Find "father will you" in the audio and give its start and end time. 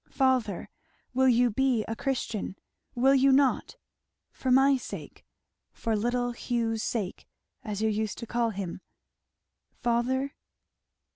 0.09-1.51